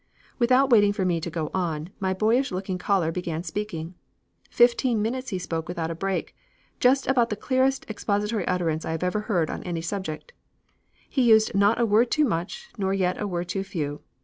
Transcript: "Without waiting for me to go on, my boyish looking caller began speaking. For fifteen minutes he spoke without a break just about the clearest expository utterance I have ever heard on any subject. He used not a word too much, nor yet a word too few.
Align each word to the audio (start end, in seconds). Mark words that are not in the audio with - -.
"Without 0.39 0.71
waiting 0.71 0.91
for 0.91 1.05
me 1.05 1.21
to 1.21 1.29
go 1.29 1.51
on, 1.53 1.91
my 1.99 2.11
boyish 2.11 2.51
looking 2.51 2.79
caller 2.79 3.11
began 3.11 3.43
speaking. 3.43 3.93
For 4.49 4.51
fifteen 4.57 4.99
minutes 4.99 5.29
he 5.29 5.37
spoke 5.37 5.67
without 5.67 5.91
a 5.91 5.93
break 5.93 6.35
just 6.79 7.05
about 7.05 7.29
the 7.29 7.35
clearest 7.35 7.87
expository 7.87 8.47
utterance 8.47 8.83
I 8.83 8.93
have 8.93 9.03
ever 9.03 9.19
heard 9.29 9.51
on 9.51 9.61
any 9.61 9.81
subject. 9.81 10.33
He 11.07 11.21
used 11.29 11.53
not 11.53 11.79
a 11.79 11.85
word 11.85 12.09
too 12.09 12.25
much, 12.25 12.69
nor 12.79 12.95
yet 12.95 13.21
a 13.21 13.27
word 13.27 13.49
too 13.49 13.63
few. 13.63 14.01